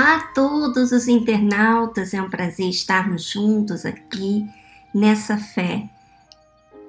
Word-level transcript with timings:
Olá 0.00 0.16
a 0.16 0.26
todos 0.28 0.92
os 0.92 1.08
internautas, 1.08 2.14
é 2.14 2.22
um 2.22 2.30
prazer 2.30 2.70
estarmos 2.70 3.22
juntos 3.24 3.84
aqui 3.84 4.48
nessa 4.94 5.36
fé, 5.36 5.90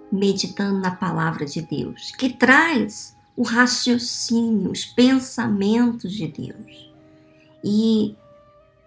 meditando 0.09 0.79
na 0.79 0.91
palavra 0.91 1.45
de 1.45 1.61
Deus, 1.61 2.11
que 2.11 2.29
traz 2.29 3.13
o 3.35 3.43
raciocínio, 3.43 4.71
os 4.71 4.85
pensamentos 4.85 6.13
de 6.13 6.25
Deus. 6.25 6.89
E, 7.61 8.15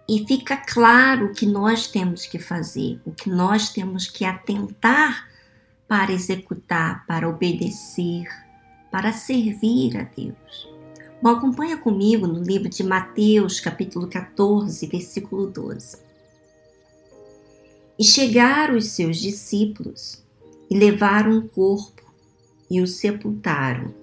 e 0.09 0.25
fica 0.27 0.57
claro 0.57 1.27
o 1.27 1.33
que 1.33 1.45
nós 1.45 1.85
temos 1.85 2.25
que 2.25 2.39
fazer, 2.39 2.99
o 3.05 3.11
que 3.11 3.29
nós 3.29 3.69
temos 3.69 4.07
que 4.07 4.25
atentar 4.25 5.29
para 5.87 6.11
executar, 6.11 7.05
para 7.05 7.29
obedecer, 7.29 8.25
para 8.89 9.13
servir 9.13 9.95
a 9.97 10.01
Deus. 10.01 10.74
Bom, 11.21 11.29
acompanha 11.29 11.77
comigo 11.77 12.27
no 12.27 12.43
livro 12.43 12.67
de 12.67 12.83
Mateus, 12.83 13.59
capítulo 13.59 14.07
14, 14.07 14.85
versículo 14.87 15.47
12. 15.47 15.97
E 17.97 18.03
chegaram 18.03 18.75
os 18.75 18.89
seus 18.89 19.17
discípulos 19.17 20.23
e 20.69 20.77
levaram 20.77 21.37
o 21.37 21.47
corpo 21.47 22.03
e 22.69 22.81
o 22.81 22.87
sepultaram 22.87 23.93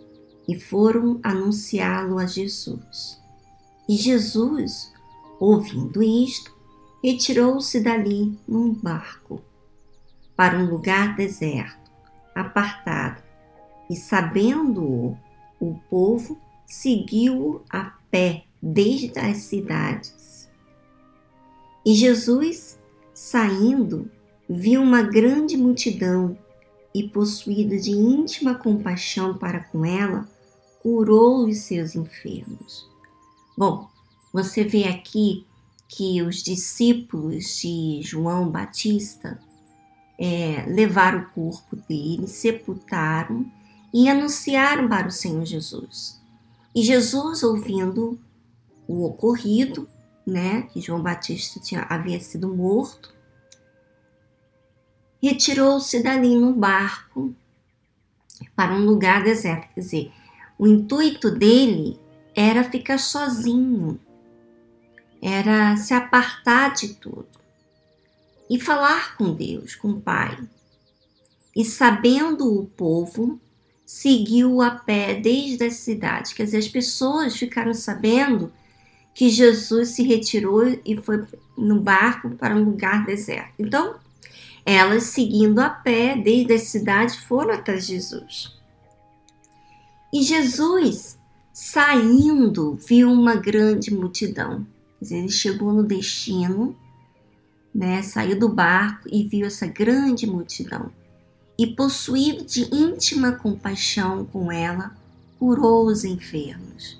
e 0.48 0.58
foram 0.58 1.20
anunciá-lo 1.22 2.18
a 2.18 2.24
Jesus. 2.24 3.20
E 3.86 3.94
Jesus, 3.94 4.92
ouvindo 5.38 6.02
isto, 6.02 6.56
retirou-se 7.04 7.78
dali 7.80 8.38
num 8.48 8.72
barco 8.72 9.42
para 10.34 10.58
um 10.58 10.70
lugar 10.70 11.14
deserto, 11.14 11.90
apartado, 12.34 13.22
e 13.90 13.96
sabendo-o 13.96 15.16
o 15.60 15.74
povo, 15.90 16.40
seguiu-o 16.72 17.62
a 17.68 17.92
pé 18.10 18.44
desde 18.62 19.12
as 19.18 19.36
cidades. 19.42 20.48
E 21.84 21.94
Jesus, 21.94 22.78
saindo, 23.12 24.10
viu 24.48 24.80
uma 24.80 25.02
grande 25.02 25.54
multidão 25.54 26.34
e, 26.94 27.06
possuído 27.06 27.78
de 27.78 27.90
íntima 27.90 28.54
compaixão 28.54 29.36
para 29.36 29.60
com 29.60 29.84
ela, 29.84 30.26
curou 30.82 31.46
os 31.46 31.58
seus 31.58 31.94
enfermos. 31.94 32.88
Bom, 33.56 33.86
você 34.32 34.64
vê 34.64 34.84
aqui 34.84 35.46
que 35.86 36.22
os 36.22 36.42
discípulos 36.42 37.60
de 37.60 38.00
João 38.02 38.50
Batista 38.50 39.38
é, 40.18 40.64
levaram 40.66 41.20
o 41.20 41.30
corpo 41.32 41.76
dele, 41.86 42.26
sepultaram 42.26 43.44
e 43.92 44.08
anunciaram 44.08 44.88
para 44.88 45.08
o 45.08 45.12
Senhor 45.12 45.44
Jesus. 45.44 46.21
E 46.74 46.82
Jesus, 46.82 47.42
ouvindo 47.42 48.18
o 48.88 49.04
ocorrido, 49.04 49.88
né, 50.26 50.62
que 50.62 50.80
João 50.80 51.02
Batista 51.02 51.60
tinha, 51.60 51.82
havia 51.82 52.18
sido 52.20 52.54
morto, 52.54 53.14
retirou-se 55.22 56.02
dali 56.02 56.34
no 56.34 56.52
barco 56.52 57.34
para 58.56 58.74
um 58.74 58.84
lugar 58.84 59.22
deserto. 59.22 59.72
Quer 59.74 59.80
dizer, 59.80 60.12
o 60.58 60.66
intuito 60.66 61.30
dele 61.30 62.00
era 62.34 62.64
ficar 62.64 62.98
sozinho, 62.98 64.00
era 65.20 65.76
se 65.76 65.92
apartar 65.94 66.72
de 66.72 66.94
tudo 66.94 67.28
e 68.48 68.60
falar 68.60 69.16
com 69.16 69.34
Deus, 69.34 69.74
com 69.74 69.90
o 69.90 70.00
Pai. 70.00 70.38
E 71.54 71.64
sabendo 71.64 72.58
o 72.58 72.66
povo, 72.66 73.40
seguiu 73.92 74.62
a 74.62 74.70
pé 74.70 75.14
desde 75.14 75.64
a 75.64 75.70
cidade. 75.70 76.34
Quer 76.34 76.44
dizer, 76.44 76.56
as 76.56 76.68
pessoas 76.68 77.36
ficaram 77.36 77.74
sabendo 77.74 78.50
que 79.12 79.28
Jesus 79.28 79.90
se 79.90 80.02
retirou 80.02 80.66
e 80.82 80.96
foi 80.96 81.26
no 81.58 81.78
barco 81.78 82.30
para 82.30 82.56
um 82.56 82.64
lugar 82.64 83.04
deserto. 83.04 83.52
Então, 83.58 83.96
elas 84.64 85.04
seguindo 85.04 85.58
a 85.58 85.68
pé 85.68 86.16
desde 86.16 86.54
a 86.54 86.58
cidade 86.58 87.20
foram 87.20 87.62
de 87.62 87.80
Jesus. 87.80 88.58
E 90.10 90.22
Jesus, 90.22 91.18
saindo, 91.52 92.76
viu 92.76 93.12
uma 93.12 93.36
grande 93.36 93.92
multidão. 93.92 94.66
Quer 94.98 95.04
dizer, 95.04 95.18
ele 95.18 95.28
chegou 95.28 95.70
no 95.70 95.82
destino, 95.82 96.74
né, 97.74 98.00
saiu 98.00 98.38
do 98.38 98.48
barco 98.48 99.06
e 99.12 99.22
viu 99.22 99.46
essa 99.46 99.66
grande 99.66 100.26
multidão 100.26 100.90
e, 101.58 101.66
possuído 101.66 102.44
de 102.44 102.62
íntima 102.74 103.32
compaixão 103.32 104.24
com 104.24 104.50
ela, 104.50 104.96
curou 105.38 105.86
os 105.86 106.04
enfermos. 106.04 106.98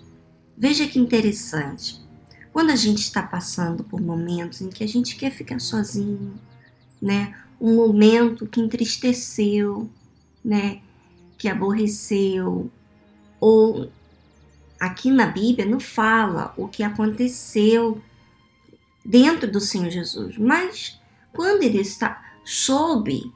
Veja 0.57 0.87
que 0.87 0.99
interessante. 0.99 2.01
Quando 2.53 2.71
a 2.71 2.77
gente 2.77 2.99
está 2.99 3.23
passando 3.23 3.83
por 3.83 4.01
momentos 4.01 4.61
em 4.61 4.69
que 4.69 4.85
a 4.85 4.89
gente 4.89 5.17
quer 5.17 5.31
ficar 5.31 5.59
sozinho, 5.59 6.35
né? 7.01 7.35
Um 7.61 7.77
momento 7.77 8.47
que 8.47 8.61
entristeceu, 8.61 9.89
né? 10.45 10.81
Que 11.39 11.49
aborreceu, 11.49 12.71
ou 13.41 13.91
aqui 14.79 15.11
na 15.11 15.27
Bíblia 15.27 15.67
não 15.67 15.81
fala 15.81 16.53
o 16.57 16.69
que 16.69 16.83
aconteceu 16.83 18.03
dentro 19.05 19.51
do 19.51 19.61
Senhor 19.61 19.91
Jesus, 19.91 20.37
mas 20.39 21.01
quando 21.33 21.63
ele 21.63 21.81
está 21.81 22.23
soube 22.45 23.33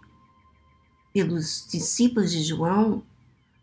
pelos 1.16 1.66
discípulos 1.70 2.30
de 2.30 2.42
João 2.42 3.02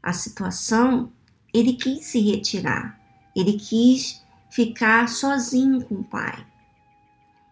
a 0.01 0.11
situação, 0.11 1.11
ele 1.53 1.73
quis 1.73 2.07
se 2.07 2.19
retirar, 2.19 2.99
ele 3.35 3.53
quis 3.59 4.23
ficar 4.49 5.07
sozinho 5.07 5.85
com 5.85 5.95
o 5.97 6.03
Pai. 6.03 6.43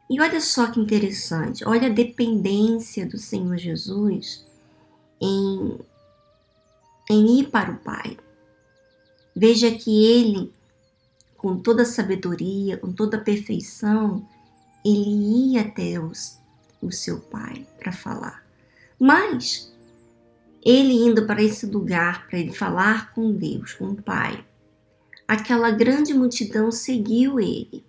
E 0.10 0.20
olha 0.20 0.42
só 0.42 0.72
que 0.72 0.80
interessante, 0.80 1.64
olha 1.68 1.86
a 1.86 1.94
dependência 1.94 3.06
do 3.06 3.20
Senhor 3.20 3.56
Jesus 3.60 4.44
em, 5.22 5.78
em 7.08 7.40
ir 7.40 7.52
para 7.52 7.72
o 7.72 7.78
Pai. 7.78 8.18
Veja 9.36 9.70
que 9.70 10.04
ele, 10.04 10.52
com 11.38 11.60
toda 11.60 11.84
a 11.84 11.86
sabedoria, 11.86 12.76
com 12.76 12.92
toda 12.92 13.18
a 13.18 13.22
perfeição, 13.22 14.28
ele 14.84 15.52
ia 15.52 15.62
até 15.62 16.00
os, 16.00 16.40
o 16.82 16.92
seu 16.92 17.20
Pai 17.20 17.68
para 17.78 17.92
falar. 17.92 18.44
Mas 19.00 19.72
ele 20.64 20.94
indo 20.94 21.26
para 21.26 21.42
esse 21.42 21.66
lugar 21.66 22.28
para 22.28 22.40
ele 22.40 22.54
falar 22.54 23.14
com 23.14 23.32
Deus, 23.32 23.74
com 23.74 23.86
o 23.86 24.02
Pai. 24.02 24.46
Aquela 25.28 25.72
grande 25.72 26.14
multidão 26.14 26.72
seguiu 26.72 27.40
ele. 27.40 27.86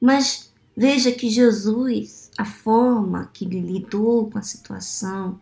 Mas 0.00 0.52
veja 0.76 1.10
que 1.12 1.28
Jesus, 1.28 2.30
a 2.38 2.44
forma 2.44 3.30
que 3.32 3.44
ele 3.44 3.60
lidou 3.60 4.30
com 4.30 4.38
a 4.38 4.42
situação, 4.42 5.40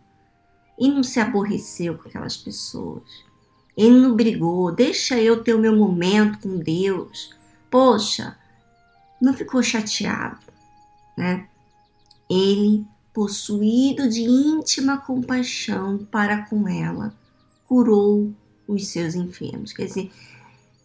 e 0.77 0.89
não 0.89 1.03
se 1.03 1.19
aborreceu 1.19 1.97
com 1.97 2.07
aquelas 2.07 2.35
pessoas. 2.35 3.03
Ele 3.77 3.99
não 3.99 4.15
brigou, 4.15 4.71
deixa 4.73 5.19
eu 5.19 5.43
ter 5.43 5.53
o 5.53 5.59
meu 5.59 5.75
momento 5.75 6.39
com 6.39 6.57
Deus. 6.57 7.33
Poxa, 7.69 8.37
não 9.21 9.33
ficou 9.33 9.61
chateado, 9.61 10.39
né? 11.17 11.47
Ele 12.29 12.85
possuído 13.15 14.09
de 14.09 14.23
íntima 14.23 14.97
compaixão 14.97 16.05
para 16.11 16.41
com 16.47 16.67
ela, 16.67 17.15
curou 17.65 18.33
os 18.67 18.87
seus 18.87 19.15
enfermos. 19.15 19.71
Quer 19.71 19.85
dizer, 19.85 20.11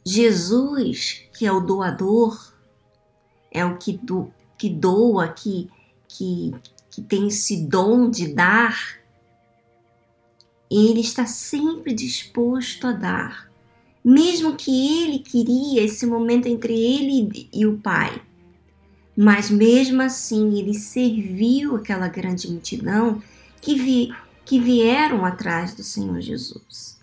Jesus, 0.06 1.24
que 1.36 1.44
é 1.44 1.50
o 1.50 1.58
doador, 1.58 2.54
é 3.50 3.64
o 3.64 3.76
que, 3.78 3.98
do, 3.98 4.32
que 4.56 4.70
doa, 4.70 5.26
que, 5.26 5.68
que, 6.06 6.54
que 6.88 7.02
tem 7.02 7.26
esse 7.26 7.66
dom 7.66 8.08
de 8.08 8.32
dar, 8.32 9.00
ele 10.70 11.00
está 11.00 11.26
sempre 11.26 11.92
disposto 11.92 12.86
a 12.86 12.92
dar, 12.92 13.50
mesmo 14.04 14.54
que 14.54 15.02
ele 15.02 15.18
queria 15.18 15.82
esse 15.82 16.06
momento 16.06 16.46
entre 16.46 16.72
ele 16.72 17.50
e 17.52 17.66
o 17.66 17.76
Pai. 17.78 18.22
Mas 19.22 19.50
mesmo 19.50 20.00
assim, 20.00 20.58
ele 20.58 20.72
serviu 20.72 21.76
aquela 21.76 22.08
grande 22.08 22.50
multidão 22.50 23.22
que, 23.60 23.74
vi, 23.74 24.14
que 24.46 24.58
vieram 24.58 25.26
atrás 25.26 25.74
do 25.74 25.82
Senhor 25.82 26.22
Jesus. 26.22 26.98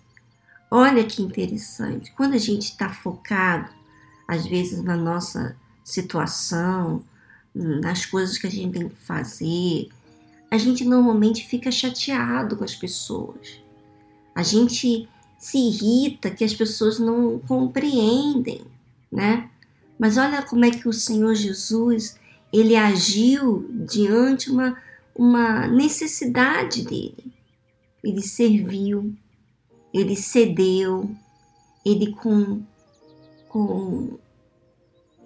Olha 0.68 1.04
que 1.04 1.22
interessante. 1.22 2.10
Quando 2.16 2.34
a 2.34 2.38
gente 2.38 2.62
está 2.62 2.88
focado, 2.88 3.70
às 4.26 4.44
vezes, 4.44 4.82
na 4.82 4.96
nossa 4.96 5.56
situação, 5.84 7.04
nas 7.54 8.04
coisas 8.04 8.36
que 8.36 8.48
a 8.48 8.50
gente 8.50 8.76
tem 8.76 8.88
que 8.88 8.96
fazer, 8.96 9.88
a 10.50 10.58
gente 10.58 10.84
normalmente 10.84 11.46
fica 11.46 11.70
chateado 11.70 12.56
com 12.56 12.64
as 12.64 12.74
pessoas. 12.74 13.62
A 14.34 14.42
gente 14.42 15.08
se 15.38 15.56
irrita 15.56 16.32
que 16.32 16.42
as 16.42 16.52
pessoas 16.52 16.98
não 16.98 17.38
compreendem, 17.38 18.62
né? 19.08 19.48
Mas 19.98 20.16
olha 20.16 20.42
como 20.42 20.64
é 20.64 20.70
que 20.70 20.88
o 20.88 20.92
Senhor 20.92 21.34
Jesus 21.34 22.18
ele 22.52 22.76
agiu 22.76 23.68
diante 23.86 24.50
uma, 24.50 24.80
uma 25.14 25.66
necessidade 25.66 26.82
dele. 26.84 27.32
Ele 28.02 28.22
serviu, 28.22 29.14
ele 29.92 30.16
cedeu, 30.16 31.10
ele 31.84 32.12
com, 32.12 32.62
com 33.48 34.18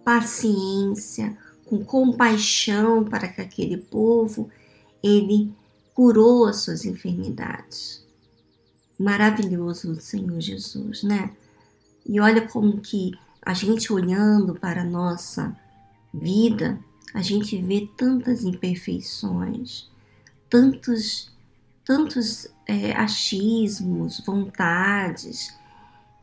paciência, 0.04 1.36
com 1.66 1.84
compaixão 1.84 3.04
para 3.04 3.28
com 3.28 3.42
aquele 3.42 3.76
povo, 3.76 4.50
ele 5.02 5.52
curou 5.94 6.46
as 6.46 6.62
suas 6.62 6.84
enfermidades. 6.84 8.04
Maravilhoso 8.98 9.92
o 9.92 10.00
Senhor 10.00 10.40
Jesus, 10.40 11.02
né? 11.02 11.34
E 12.06 12.20
olha 12.20 12.46
como 12.48 12.80
que 12.80 13.12
a 13.44 13.54
gente 13.54 13.92
olhando 13.92 14.54
para 14.54 14.82
a 14.82 14.84
nossa 14.84 15.56
vida, 16.14 16.78
a 17.12 17.20
gente 17.20 17.60
vê 17.60 17.88
tantas 17.96 18.44
imperfeições, 18.44 19.90
tantos, 20.48 21.30
tantos 21.84 22.46
é, 22.66 22.92
achismos, 22.92 24.22
vontades, 24.24 25.54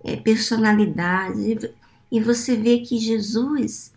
é, 0.04 0.16
personalidades, 0.16 1.70
e 2.12 2.20
você 2.22 2.56
vê 2.56 2.80
que 2.80 2.98
Jesus, 2.98 3.94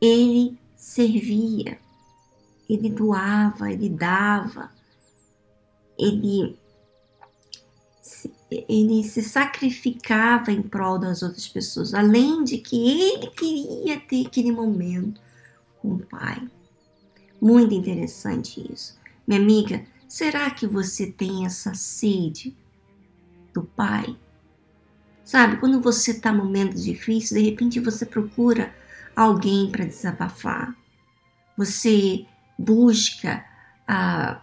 ele 0.00 0.58
servia, 0.74 1.78
ele 2.68 2.88
doava, 2.88 3.70
ele 3.70 3.88
dava, 3.88 4.70
ele 5.98 6.58
ele 8.68 9.04
se 9.04 9.22
sacrificava 9.22 10.50
em 10.52 10.62
prol 10.62 10.98
das 10.98 11.22
outras 11.22 11.48
pessoas, 11.48 11.94
além 11.94 12.44
de 12.44 12.58
que 12.58 12.76
ele 12.76 13.26
queria 13.28 14.00
ter 14.00 14.26
aquele 14.26 14.52
momento 14.52 15.20
com 15.80 15.94
o 15.94 15.98
Pai. 15.98 16.48
Muito 17.40 17.74
interessante 17.74 18.64
isso. 18.72 18.98
Minha 19.26 19.40
amiga, 19.40 19.84
será 20.08 20.50
que 20.50 20.66
você 20.66 21.06
tem 21.06 21.44
essa 21.44 21.74
sede 21.74 22.56
do 23.52 23.62
Pai? 23.62 24.16
Sabe, 25.24 25.56
quando 25.58 25.80
você 25.80 26.12
está 26.12 26.30
em 26.30 26.36
momentos 26.36 26.84
difíceis, 26.84 27.40
de 27.40 27.48
repente 27.48 27.80
você 27.80 28.04
procura 28.04 28.74
alguém 29.14 29.70
para 29.70 29.84
desabafar. 29.84 30.76
Você 31.56 32.26
busca 32.58 33.44
ah, 33.86 34.40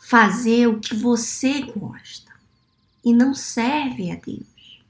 fazer 0.00 0.66
o 0.66 0.80
que 0.80 0.94
você 0.94 1.62
gosta 1.62 2.31
e 3.04 3.12
não 3.12 3.34
serve 3.34 4.10
a 4.10 4.16
Deus. 4.16 4.82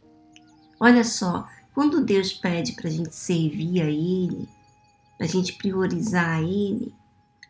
Olha 0.78 1.04
só, 1.04 1.48
quando 1.74 2.04
Deus 2.04 2.32
pede 2.32 2.72
para 2.72 2.88
a 2.88 2.92
gente 2.92 3.14
servir 3.14 3.80
a 3.80 3.86
Ele, 3.86 4.48
para 5.16 5.26
a 5.26 5.28
gente 5.28 5.54
priorizar 5.54 6.38
a 6.38 6.42
Ele, 6.42 6.92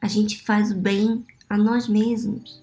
a 0.00 0.06
gente 0.06 0.42
faz 0.42 0.70
o 0.70 0.76
bem 0.76 1.24
a 1.48 1.56
nós 1.56 1.88
mesmos. 1.88 2.62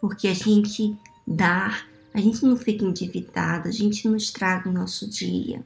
Porque 0.00 0.28
a 0.28 0.34
gente 0.34 0.96
dá, 1.26 1.84
a 2.14 2.20
gente 2.20 2.44
não 2.44 2.56
fica 2.56 2.84
endividado, 2.84 3.68
a 3.68 3.72
gente 3.72 4.08
não 4.08 4.16
estraga 4.16 4.68
o 4.68 4.72
nosso 4.72 5.08
dia. 5.08 5.64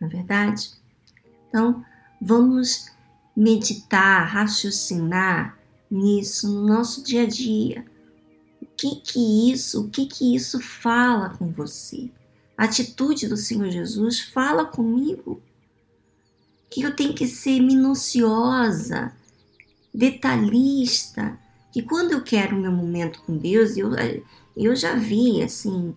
Não 0.00 0.08
é 0.08 0.10
verdade? 0.10 0.70
Então, 1.48 1.84
vamos 2.20 2.90
meditar, 3.36 4.26
raciocinar 4.26 5.58
nisso 5.90 6.48
no 6.52 6.66
nosso 6.66 7.02
dia 7.02 7.22
a 7.22 7.26
dia 7.26 7.84
que 8.78 8.96
que 8.96 9.50
isso, 9.52 9.84
o 9.84 9.90
que 9.90 10.06
que 10.06 10.36
isso 10.36 10.60
fala 10.60 11.30
com 11.30 11.50
você? 11.50 12.08
A 12.56 12.64
atitude 12.64 13.26
do 13.26 13.36
Senhor 13.36 13.70
Jesus 13.70 14.20
fala 14.20 14.64
comigo 14.64 15.42
que 16.70 16.82
eu 16.82 16.94
tenho 16.94 17.12
que 17.12 17.26
ser 17.26 17.60
minuciosa, 17.60 19.12
detalhista, 19.92 21.36
que 21.72 21.82
quando 21.82 22.12
eu 22.12 22.22
quero 22.22 22.56
o 22.56 22.60
meu 22.60 22.70
momento 22.70 23.20
com 23.22 23.36
Deus, 23.36 23.76
eu, 23.76 23.90
eu 24.56 24.76
já 24.76 24.94
vi 24.94 25.42
assim 25.42 25.94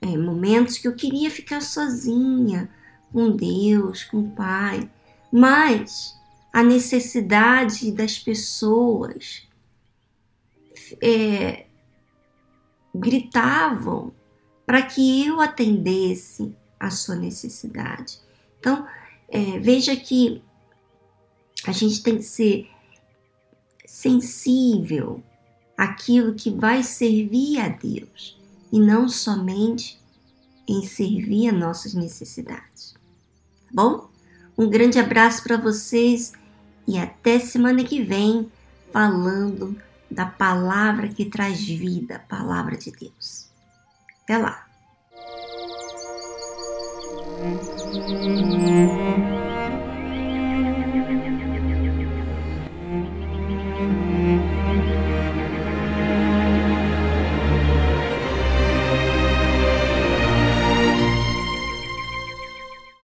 é, 0.00 0.16
momentos 0.16 0.78
que 0.78 0.88
eu 0.88 0.94
queria 0.94 1.30
ficar 1.30 1.60
sozinha 1.60 2.70
com 3.12 3.36
Deus, 3.36 4.04
com 4.04 4.20
o 4.20 4.30
Pai, 4.30 4.90
mas 5.30 6.18
a 6.50 6.62
necessidade 6.62 7.92
das 7.92 8.18
pessoas 8.18 9.46
é, 11.00 11.66
gritavam 12.94 14.12
para 14.66 14.82
que 14.82 15.26
eu 15.26 15.40
atendesse 15.40 16.54
a 16.78 16.90
sua 16.90 17.14
necessidade. 17.14 18.18
Então, 18.58 18.86
é, 19.28 19.58
veja 19.58 19.94
que 19.96 20.42
a 21.66 21.72
gente 21.72 22.02
tem 22.02 22.16
que 22.16 22.22
ser 22.22 22.68
sensível 23.86 25.22
àquilo 25.76 26.34
que 26.34 26.50
vai 26.50 26.82
servir 26.82 27.58
a 27.60 27.68
Deus 27.68 28.40
e 28.72 28.80
não 28.80 29.08
somente 29.08 30.00
em 30.66 30.84
servir 30.84 31.48
a 31.48 31.52
nossas 31.52 31.94
necessidades. 31.94 32.94
Tá 32.94 33.70
bom? 33.72 34.10
Um 34.56 34.68
grande 34.68 34.98
abraço 34.98 35.42
para 35.42 35.56
vocês 35.56 36.32
e 36.86 36.98
até 36.98 37.38
semana 37.38 37.84
que 37.84 38.02
vem 38.02 38.50
falando 38.92 39.76
da 40.12 40.26
palavra 40.26 41.08
que 41.08 41.24
traz 41.24 41.60
vida, 41.60 42.16
a 42.16 42.18
palavra 42.18 42.76
de 42.76 42.90
Deus. 42.92 43.50
Até 44.22 44.38
lá. 44.38 44.66